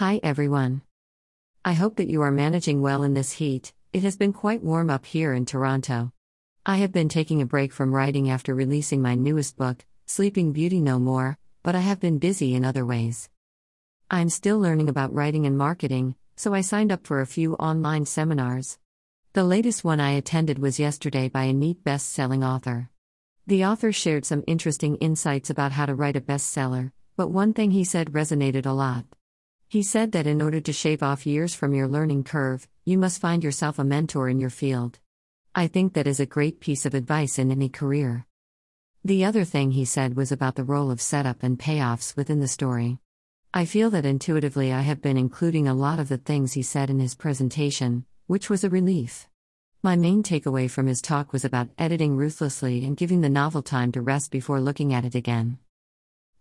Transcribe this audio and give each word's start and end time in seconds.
Hi 0.00 0.18
everyone. 0.22 0.80
I 1.62 1.74
hope 1.74 1.96
that 1.96 2.08
you 2.08 2.22
are 2.22 2.30
managing 2.30 2.80
well 2.80 3.02
in 3.02 3.12
this 3.12 3.32
heat, 3.32 3.74
it 3.92 4.02
has 4.02 4.16
been 4.16 4.32
quite 4.32 4.62
warm 4.62 4.88
up 4.88 5.04
here 5.04 5.34
in 5.34 5.44
Toronto. 5.44 6.10
I 6.64 6.76
have 6.76 6.90
been 6.90 7.10
taking 7.10 7.42
a 7.42 7.44
break 7.44 7.70
from 7.70 7.94
writing 7.94 8.30
after 8.30 8.54
releasing 8.54 9.02
my 9.02 9.14
newest 9.14 9.58
book, 9.58 9.84
Sleeping 10.06 10.52
Beauty 10.52 10.80
No 10.80 10.98
More, 10.98 11.36
but 11.62 11.74
I 11.74 11.80
have 11.80 12.00
been 12.00 12.18
busy 12.18 12.54
in 12.54 12.64
other 12.64 12.86
ways. 12.86 13.28
I'm 14.10 14.30
still 14.30 14.58
learning 14.58 14.88
about 14.88 15.12
writing 15.12 15.44
and 15.44 15.58
marketing, 15.58 16.14
so 16.34 16.54
I 16.54 16.62
signed 16.62 16.92
up 16.92 17.06
for 17.06 17.20
a 17.20 17.26
few 17.26 17.52
online 17.56 18.06
seminars. 18.06 18.78
The 19.34 19.44
latest 19.44 19.84
one 19.84 20.00
I 20.00 20.12
attended 20.12 20.60
was 20.60 20.80
yesterday 20.80 21.28
by 21.28 21.42
a 21.42 21.52
neat 21.52 21.84
best 21.84 22.08
selling 22.08 22.42
author. 22.42 22.88
The 23.46 23.66
author 23.66 23.92
shared 23.92 24.24
some 24.24 24.44
interesting 24.46 24.96
insights 24.96 25.50
about 25.50 25.72
how 25.72 25.84
to 25.84 25.94
write 25.94 26.16
a 26.16 26.22
bestseller, 26.22 26.92
but 27.18 27.28
one 27.28 27.52
thing 27.52 27.72
he 27.72 27.84
said 27.84 28.12
resonated 28.12 28.64
a 28.64 28.72
lot. 28.72 29.04
He 29.70 29.84
said 29.84 30.10
that 30.12 30.26
in 30.26 30.42
order 30.42 30.60
to 30.60 30.72
shave 30.72 31.00
off 31.00 31.24
years 31.24 31.54
from 31.54 31.74
your 31.74 31.86
learning 31.86 32.24
curve, 32.24 32.66
you 32.84 32.98
must 32.98 33.20
find 33.20 33.44
yourself 33.44 33.78
a 33.78 33.84
mentor 33.84 34.28
in 34.28 34.40
your 34.40 34.50
field. 34.50 34.98
I 35.54 35.68
think 35.68 35.92
that 35.92 36.08
is 36.08 36.18
a 36.18 36.26
great 36.26 36.58
piece 36.58 36.84
of 36.84 36.92
advice 36.92 37.38
in 37.38 37.52
any 37.52 37.68
career. 37.68 38.26
The 39.04 39.24
other 39.24 39.44
thing 39.44 39.70
he 39.70 39.84
said 39.84 40.16
was 40.16 40.32
about 40.32 40.56
the 40.56 40.64
role 40.64 40.90
of 40.90 41.00
setup 41.00 41.44
and 41.44 41.56
payoffs 41.56 42.16
within 42.16 42.40
the 42.40 42.48
story. 42.48 42.98
I 43.54 43.64
feel 43.64 43.90
that 43.90 44.04
intuitively 44.04 44.72
I 44.72 44.80
have 44.80 45.00
been 45.00 45.16
including 45.16 45.68
a 45.68 45.74
lot 45.74 46.00
of 46.00 46.08
the 46.08 46.18
things 46.18 46.54
he 46.54 46.62
said 46.62 46.90
in 46.90 46.98
his 46.98 47.14
presentation, 47.14 48.06
which 48.26 48.50
was 48.50 48.64
a 48.64 48.70
relief. 48.70 49.28
My 49.84 49.94
main 49.94 50.24
takeaway 50.24 50.68
from 50.68 50.88
his 50.88 51.00
talk 51.00 51.32
was 51.32 51.44
about 51.44 51.68
editing 51.78 52.16
ruthlessly 52.16 52.84
and 52.84 52.96
giving 52.96 53.20
the 53.20 53.28
novel 53.28 53.62
time 53.62 53.92
to 53.92 54.02
rest 54.02 54.32
before 54.32 54.60
looking 54.60 54.92
at 54.92 55.04
it 55.04 55.14
again. 55.14 55.58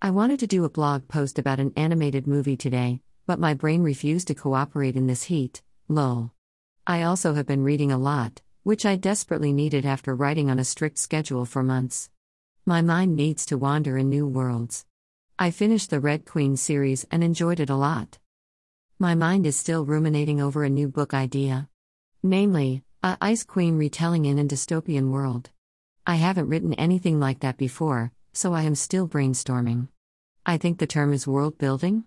I 0.00 0.12
wanted 0.12 0.40
to 0.40 0.46
do 0.46 0.64
a 0.64 0.70
blog 0.70 1.08
post 1.08 1.38
about 1.38 1.60
an 1.60 1.74
animated 1.76 2.26
movie 2.26 2.56
today, 2.56 3.02
but 3.28 3.38
my 3.38 3.52
brain 3.52 3.82
refused 3.82 4.26
to 4.26 4.34
cooperate 4.34 4.96
in 4.96 5.06
this 5.06 5.24
heat, 5.24 5.60
lol. 5.86 6.32
I 6.86 7.02
also 7.02 7.34
have 7.34 7.46
been 7.46 7.62
reading 7.62 7.92
a 7.92 7.98
lot, 7.98 8.40
which 8.62 8.86
I 8.86 8.96
desperately 8.96 9.52
needed 9.52 9.84
after 9.84 10.16
writing 10.16 10.48
on 10.48 10.58
a 10.58 10.64
strict 10.64 10.96
schedule 10.96 11.44
for 11.44 11.62
months. 11.62 12.08
My 12.64 12.80
mind 12.80 13.16
needs 13.16 13.44
to 13.46 13.58
wander 13.58 13.98
in 13.98 14.08
new 14.08 14.26
worlds. 14.26 14.86
I 15.38 15.50
finished 15.50 15.90
the 15.90 16.00
Red 16.00 16.24
Queen 16.24 16.56
series 16.56 17.04
and 17.10 17.22
enjoyed 17.22 17.60
it 17.60 17.68
a 17.68 17.76
lot. 17.76 18.16
My 18.98 19.14
mind 19.14 19.44
is 19.44 19.56
still 19.56 19.84
ruminating 19.84 20.40
over 20.40 20.64
a 20.64 20.70
new 20.70 20.88
book 20.88 21.12
idea. 21.12 21.68
Namely, 22.22 22.82
a 23.02 23.18
Ice 23.20 23.44
Queen 23.44 23.76
retelling 23.76 24.24
in 24.24 24.38
a 24.38 24.44
dystopian 24.44 25.10
world. 25.10 25.50
I 26.06 26.14
haven't 26.14 26.48
written 26.48 26.72
anything 26.72 27.20
like 27.20 27.40
that 27.40 27.58
before, 27.58 28.10
so 28.32 28.54
I 28.54 28.62
am 28.62 28.74
still 28.74 29.06
brainstorming. 29.06 29.88
I 30.46 30.56
think 30.56 30.78
the 30.78 30.86
term 30.86 31.12
is 31.12 31.26
world 31.26 31.58
building? 31.58 32.04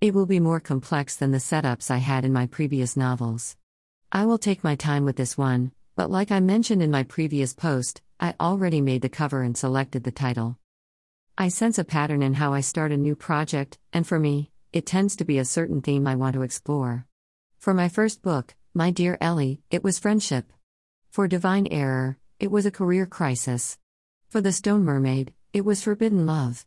It 0.00 0.14
will 0.14 0.26
be 0.26 0.38
more 0.38 0.60
complex 0.60 1.16
than 1.16 1.32
the 1.32 1.38
setups 1.38 1.90
I 1.90 1.96
had 1.96 2.24
in 2.24 2.32
my 2.32 2.46
previous 2.46 2.96
novels. 2.96 3.56
I 4.12 4.26
will 4.26 4.38
take 4.38 4.62
my 4.62 4.76
time 4.76 5.04
with 5.04 5.16
this 5.16 5.36
one, 5.36 5.72
but 5.96 6.08
like 6.08 6.30
I 6.30 6.38
mentioned 6.38 6.84
in 6.84 6.92
my 6.92 7.02
previous 7.02 7.52
post, 7.52 8.00
I 8.20 8.36
already 8.38 8.80
made 8.80 9.02
the 9.02 9.08
cover 9.08 9.42
and 9.42 9.56
selected 9.56 10.04
the 10.04 10.12
title. 10.12 10.56
I 11.36 11.48
sense 11.48 11.80
a 11.80 11.84
pattern 11.84 12.22
in 12.22 12.34
how 12.34 12.54
I 12.54 12.60
start 12.60 12.92
a 12.92 12.96
new 12.96 13.16
project, 13.16 13.80
and 13.92 14.06
for 14.06 14.20
me, 14.20 14.52
it 14.72 14.86
tends 14.86 15.16
to 15.16 15.24
be 15.24 15.38
a 15.38 15.44
certain 15.44 15.82
theme 15.82 16.06
I 16.06 16.14
want 16.14 16.34
to 16.34 16.42
explore. 16.42 17.04
For 17.58 17.74
my 17.74 17.88
first 17.88 18.22
book, 18.22 18.54
My 18.72 18.92
Dear 18.92 19.18
Ellie, 19.20 19.62
it 19.68 19.82
was 19.82 19.98
friendship. 19.98 20.52
For 21.10 21.26
Divine 21.26 21.66
Error, 21.72 22.18
it 22.38 22.52
was 22.52 22.66
a 22.66 22.70
career 22.70 23.04
crisis. 23.04 23.78
For 24.28 24.40
The 24.40 24.52
Stone 24.52 24.84
Mermaid, 24.84 25.34
it 25.52 25.64
was 25.64 25.82
forbidden 25.82 26.24
love. 26.24 26.64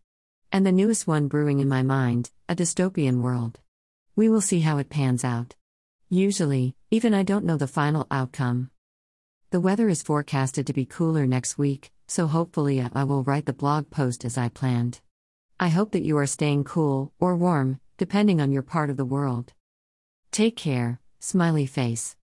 And 0.53 0.65
the 0.65 0.71
newest 0.71 1.07
one 1.07 1.29
brewing 1.29 1.59
in 1.59 1.69
my 1.69 1.81
mind, 1.81 2.29
a 2.49 2.55
dystopian 2.55 3.21
world. 3.21 3.59
We 4.17 4.27
will 4.27 4.41
see 4.41 4.59
how 4.59 4.79
it 4.79 4.89
pans 4.89 5.23
out. 5.23 5.55
Usually, 6.09 6.75
even 6.89 7.13
I 7.13 7.23
don't 7.23 7.45
know 7.45 7.55
the 7.55 7.67
final 7.67 8.05
outcome. 8.11 8.69
The 9.51 9.61
weather 9.61 9.87
is 9.87 10.01
forecasted 10.01 10.67
to 10.67 10.73
be 10.73 10.85
cooler 10.85 11.25
next 11.25 11.57
week, 11.57 11.91
so 12.05 12.27
hopefully 12.27 12.81
uh, 12.81 12.89
I 12.93 13.05
will 13.05 13.23
write 13.23 13.45
the 13.45 13.53
blog 13.53 13.89
post 13.89 14.25
as 14.25 14.37
I 14.37 14.49
planned. 14.49 14.99
I 15.57 15.69
hope 15.69 15.91
that 15.91 16.03
you 16.03 16.17
are 16.17 16.27
staying 16.27 16.65
cool 16.65 17.13
or 17.17 17.37
warm, 17.37 17.79
depending 17.97 18.41
on 18.41 18.51
your 18.51 18.63
part 18.63 18.89
of 18.89 18.97
the 18.97 19.05
world. 19.05 19.53
Take 20.31 20.57
care, 20.57 20.99
smiley 21.19 21.65
face. 21.65 22.17